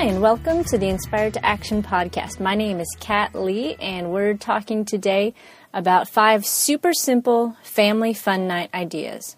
[0.00, 2.40] Hi, and welcome to the Inspired to Action podcast.
[2.40, 5.34] My name is Kat Lee, and we're talking today
[5.74, 9.36] about five super simple family fun night ideas.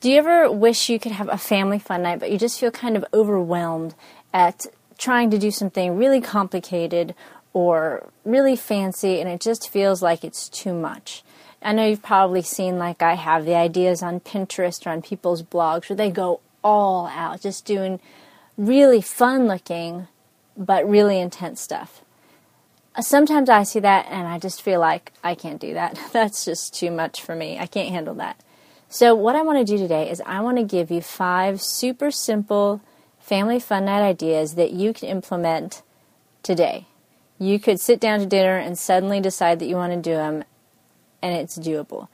[0.00, 2.72] Do you ever wish you could have a family fun night, but you just feel
[2.72, 3.94] kind of overwhelmed
[4.34, 4.66] at
[4.98, 7.14] trying to do something really complicated
[7.52, 11.22] or really fancy, and it just feels like it's too much?
[11.62, 15.44] I know you've probably seen, like I have, the ideas on Pinterest or on people's
[15.44, 18.00] blogs where they go all out, just doing
[18.56, 20.08] really fun looking
[20.56, 22.02] but really intense stuff.
[22.94, 25.98] Uh, sometimes I see that and I just feel like I can't do that.
[26.12, 27.58] That's just too much for me.
[27.58, 28.40] I can't handle that.
[28.88, 32.10] So, what I want to do today is I want to give you five super
[32.10, 32.80] simple
[33.18, 35.82] family fun night ideas that you can implement
[36.44, 36.86] today.
[37.38, 40.44] You could sit down to dinner and suddenly decide that you want to do them,
[41.20, 42.08] and it's doable.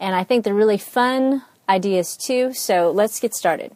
[0.00, 3.72] And I think they're really fun ideas too, so let's get started.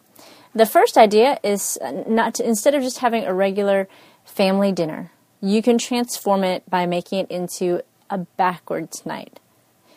[0.54, 3.88] The first idea is not to, instead of just having a regular
[4.24, 9.40] family dinner, you can transform it by making it into a backwards night.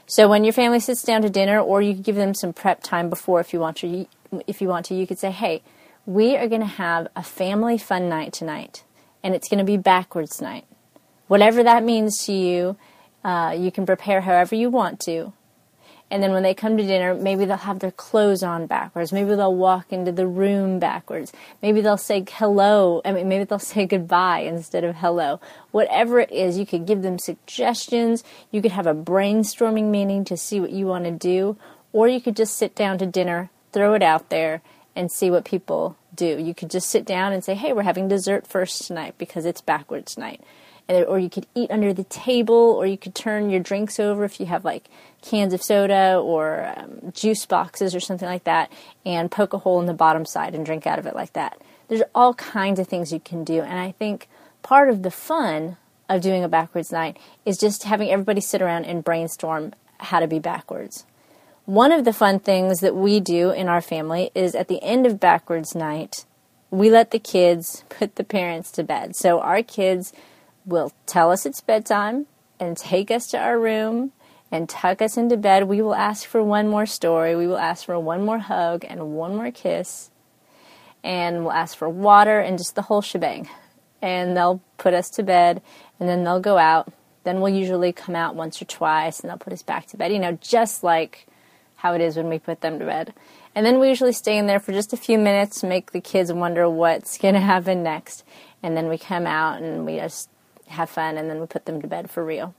[0.05, 3.09] So when your family sits down to dinner, or you give them some prep time
[3.09, 4.05] before, if you want to,
[4.45, 5.61] if you want to, you could say, "Hey,
[6.05, 8.83] we are going to have a family fun night tonight,
[9.23, 10.65] and it's going to be backwards night.
[11.27, 12.75] Whatever that means to you,
[13.23, 15.31] uh, you can prepare however you want to,
[16.11, 19.13] and then when they come to dinner, maybe they'll have their clothes on backwards.
[19.13, 21.31] Maybe they'll walk into the room backwards.
[21.61, 23.01] Maybe they'll say hello.
[23.05, 25.39] I mean, maybe they'll say goodbye instead of hello.
[25.71, 28.25] Whatever it is, you could give them suggestions.
[28.51, 31.55] You could have a brainstorming meeting to see what you want to do.
[31.93, 34.61] Or you could just sit down to dinner, throw it out there,
[34.93, 36.37] and see what people do.
[36.37, 39.61] You could just sit down and say, hey, we're having dessert first tonight because it's
[39.61, 40.41] backwards night
[40.89, 44.39] or you could eat under the table, or you could turn your drinks over if
[44.39, 44.85] you have like
[45.21, 48.71] cans of soda or um, juice boxes or something like that,
[49.05, 51.61] and poke a hole in the bottom side and drink out of it like that.
[51.87, 54.27] There's all kinds of things you can do, and I think
[54.61, 55.77] part of the fun
[56.09, 60.27] of doing a backwards night is just having everybody sit around and brainstorm how to
[60.27, 61.05] be backwards.
[61.65, 65.05] One of the fun things that we do in our family is at the end
[65.05, 66.25] of backwards night,
[66.69, 69.15] we let the kids put the parents to bed.
[69.15, 70.11] So our kids
[70.65, 72.27] will tell us it's bedtime
[72.59, 74.11] and take us to our room
[74.51, 75.63] and tuck us into bed.
[75.63, 77.35] We will ask for one more story.
[77.35, 80.11] We will ask for one more hug and one more kiss.
[81.03, 83.49] And we'll ask for water and just the whole shebang.
[84.01, 85.61] And they'll put us to bed
[85.99, 86.91] and then they'll go out.
[87.23, 90.11] Then we'll usually come out once or twice and they'll put us back to bed,
[90.11, 91.27] you know, just like
[91.77, 93.13] how it is when we put them to bed.
[93.55, 96.31] And then we usually stay in there for just a few minutes, make the kids
[96.31, 98.23] wonder what's going to happen next.
[98.61, 100.29] And then we come out and we just
[100.67, 102.53] have fun, and then we put them to bed for real.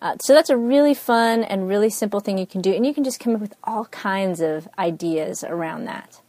[0.00, 2.94] Uh, so that's a really fun and really simple thing you can do, and you
[2.94, 6.20] can just come up with all kinds of ideas around that.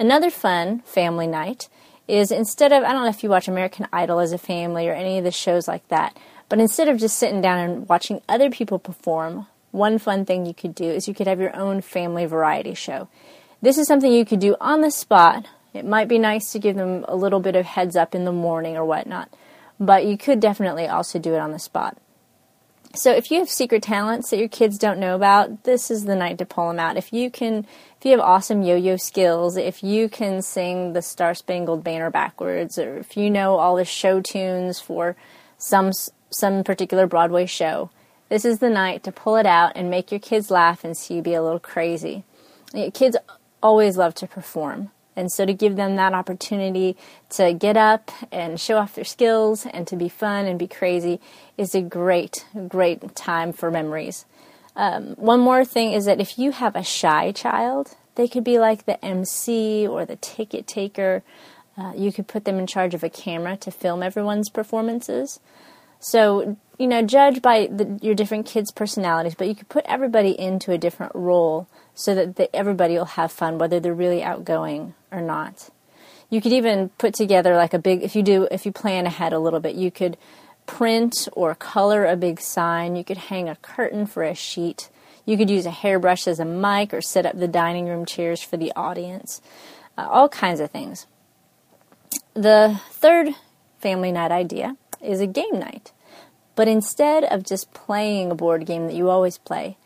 [0.00, 1.68] Another fun family night
[2.08, 4.94] is instead of, I don't know if you watch American Idol as a family or
[4.94, 6.16] any of the shows like that,
[6.48, 10.54] but instead of just sitting down and watching other people perform, one fun thing you
[10.54, 13.08] could do is you could have your own family variety show.
[13.60, 15.46] This is something you could do on the spot.
[15.74, 18.32] It might be nice to give them a little bit of heads up in the
[18.32, 19.28] morning or whatnot
[19.78, 21.96] but you could definitely also do it on the spot.
[22.94, 26.16] So if you have secret talents that your kids don't know about, this is the
[26.16, 26.96] night to pull them out.
[26.96, 27.66] If you can,
[27.98, 32.78] if you have awesome yo-yo skills, if you can sing the Star Spangled Banner backwards,
[32.78, 35.16] or if you know all the show tunes for
[35.58, 35.92] some
[36.30, 37.90] some particular Broadway show,
[38.30, 41.16] this is the night to pull it out and make your kids laugh and see
[41.16, 42.24] you be a little crazy.
[42.94, 43.16] Kids
[43.62, 44.90] always love to perform.
[45.18, 46.96] And so to give them that opportunity
[47.30, 51.20] to get up and show off their skills and to be fun and be crazy
[51.56, 54.26] is a great, great time for memories.
[54.76, 58.60] Um, one more thing is that if you have a shy child, they could be
[58.60, 61.24] like the MC or the ticket taker.
[61.76, 65.40] Uh, you could put them in charge of a camera to film everyone's performances.
[65.98, 70.38] So, you know, judge by the, your different kids' personalities, but you could put everybody
[70.38, 71.66] into a different role
[71.98, 75.68] so that the, everybody will have fun, whether they're really outgoing or not.
[76.30, 79.32] You could even put together like a big, if you do, if you plan ahead
[79.32, 80.16] a little bit, you could
[80.64, 82.94] print or color a big sign.
[82.94, 84.90] You could hang a curtain for a sheet.
[85.24, 88.40] You could use a hairbrush as a mic or set up the dining room chairs
[88.42, 89.42] for the audience.
[89.96, 91.06] Uh, all kinds of things.
[92.34, 93.34] The third
[93.80, 95.90] family night idea is a game night.
[96.54, 99.76] But instead of just playing a board game that you always play,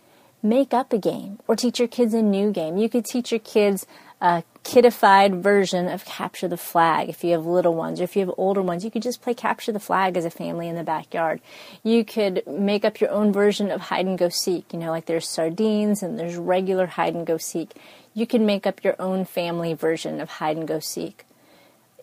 [0.43, 2.77] make up a game or teach your kids a new game.
[2.77, 3.87] You could teach your kids
[4.21, 8.21] a kidified version of capture the flag if you have little ones or if you
[8.21, 10.85] have older ones you could just play capture the flag as a family in the
[10.85, 11.41] backyard
[11.83, 15.07] you could make up your own version of hide and go seek you know like
[15.07, 17.73] there's sardines and there's regular hide and go seek
[18.15, 21.25] you can make up your own family version of hide and go seek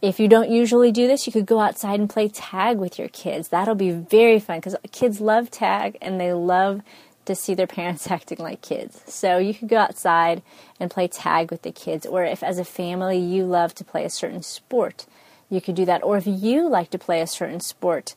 [0.02, 3.10] If you don't usually do this, you could go outside and play tag with your
[3.10, 3.50] kids.
[3.50, 6.82] That'll be very fun because kids love tag and they love
[7.30, 9.02] to see their parents acting like kids.
[9.08, 10.42] So you could go outside
[10.80, 14.04] and play tag with the kids, or if as a family you love to play
[14.04, 15.06] a certain sport,
[15.50, 16.04] you could do that.
[16.04, 18.16] Or if you like to play a certain sport,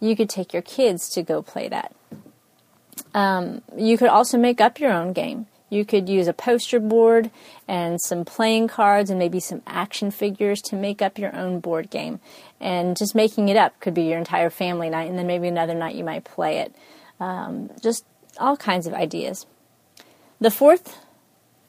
[0.00, 1.94] you could take your kids to go play that.
[3.14, 5.46] Um, you could also make up your own game.
[5.70, 7.30] You could use a poster board
[7.66, 11.88] and some playing cards and maybe some action figures to make up your own board
[11.88, 12.20] game.
[12.60, 15.74] And just making it up could be your entire family night, and then maybe another
[15.74, 16.74] night you might play it.
[17.20, 18.04] Um, just
[18.38, 19.46] all kinds of ideas.
[20.40, 20.98] The fourth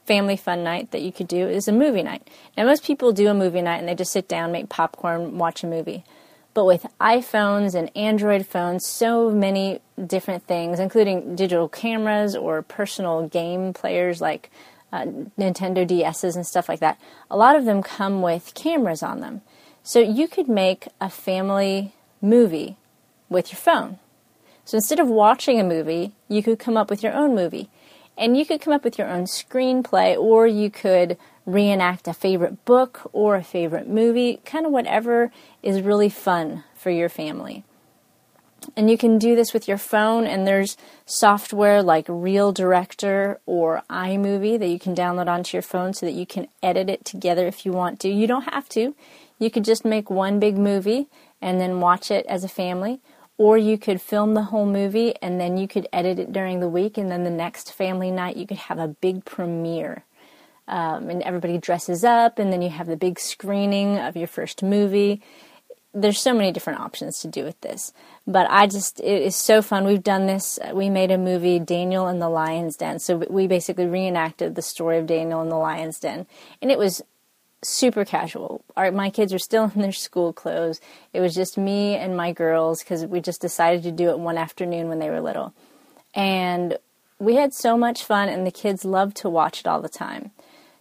[0.06, 2.28] family fun night that you could do is a movie night.
[2.56, 5.62] Now, most people do a movie night and they just sit down, make popcorn, watch
[5.62, 6.04] a movie.
[6.52, 13.26] But with iPhones and Android phones, so many different things, including digital cameras or personal
[13.26, 14.50] game players like
[14.92, 15.04] uh,
[15.38, 19.42] Nintendo DSs and stuff like that, a lot of them come with cameras on them.
[19.82, 22.76] So you could make a family movie
[23.28, 23.98] with your phone.
[24.64, 27.68] So instead of watching a movie, you could come up with your own movie.
[28.16, 32.64] And you could come up with your own screenplay, or you could reenact a favorite
[32.64, 35.32] book or a favorite movie, kind of whatever
[35.62, 37.64] is really fun for your family.
[38.76, 44.58] And you can do this with your phone, and there's software like ReelDirector or iMovie
[44.58, 47.66] that you can download onto your phone so that you can edit it together if
[47.66, 48.08] you want to.
[48.08, 48.94] You don't have to.
[49.38, 51.08] You could just make one big movie
[51.42, 53.00] and then watch it as a family.
[53.36, 56.68] Or you could film the whole movie and then you could edit it during the
[56.68, 60.04] week, and then the next family night you could have a big premiere.
[60.66, 64.62] Um, and everybody dresses up, and then you have the big screening of your first
[64.62, 65.20] movie.
[65.92, 67.92] There's so many different options to do with this,
[68.26, 69.84] but I just it is so fun.
[69.84, 70.58] We've done this.
[70.72, 72.98] We made a movie, Daniel and the Lion's Den.
[72.98, 76.26] So we basically reenacted the story of Daniel and the Lion's Den,
[76.62, 77.02] and it was
[77.64, 78.64] super casual.
[78.76, 80.80] Our, my kids are still in their school clothes.
[81.12, 84.38] It was just me and my girls because we just decided to do it one
[84.38, 85.54] afternoon when they were little.
[86.14, 86.78] And
[87.18, 90.30] we had so much fun, and the kids loved to watch it all the time.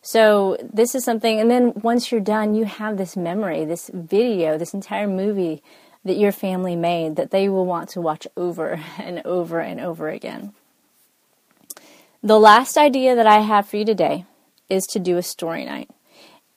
[0.01, 4.57] So, this is something, and then once you're done, you have this memory, this video,
[4.57, 5.63] this entire movie
[6.03, 10.09] that your family made that they will want to watch over and over and over
[10.09, 10.53] again.
[12.21, 14.25] The last idea that I have for you today
[14.69, 15.89] is to do a story night.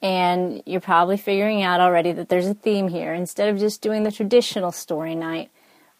[0.07, 3.13] And you're probably figuring out already that there's a theme here.
[3.13, 5.51] Instead of just doing the traditional story night,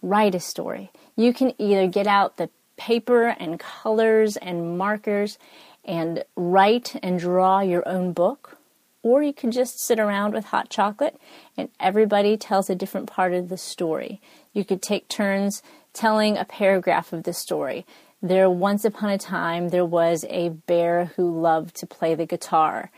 [0.01, 0.93] write a story.
[1.17, 5.39] You can either get out the paper and colors and markers
[5.85, 8.59] and write and draw your own book,
[9.03, 11.21] or you can just sit around with hot chocolate
[11.57, 14.21] and everybody tells a different part of the story.
[14.53, 17.85] You could take turns telling a paragraph of the story.
[18.23, 22.93] There, once upon a time, there was a bear who loved to play the guitar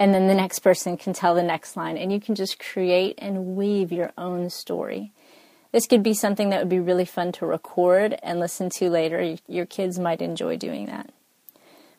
[0.00, 3.16] and then the next person can tell the next line, and you can just create
[3.18, 5.12] and weave your own story.
[5.72, 9.36] This could be something that would be really fun to record and listen to later.
[9.46, 11.10] Your kids might enjoy doing that.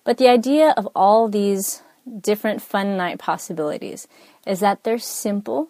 [0.03, 1.83] But the idea of all these
[2.19, 4.07] different fun night possibilities
[4.47, 5.69] is that they're simple.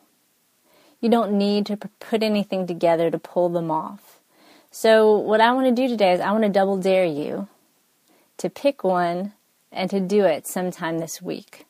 [1.01, 4.19] You don't need to put anything together to pull them off.
[4.71, 7.49] So, what I want to do today is I want to double dare you
[8.37, 9.33] to pick one
[9.69, 11.65] and to do it sometime this week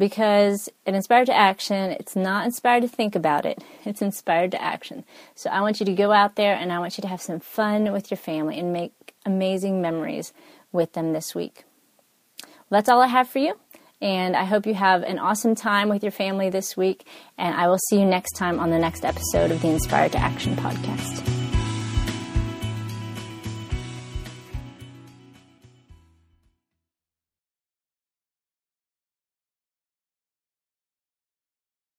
[0.00, 1.92] because it inspired to action.
[1.92, 5.04] It's not inspired to think about it, it's inspired to action.
[5.36, 7.38] So I want you to go out there and I want you to have some
[7.38, 10.32] fun with your family and make amazing memories
[10.72, 11.64] with them this week.
[12.42, 13.58] Well, that's all I have for you.
[14.00, 17.06] And I hope you have an awesome time with your family this week.
[17.36, 20.18] And I will see you next time on the next episode of the Inspired to
[20.18, 21.39] Action podcast.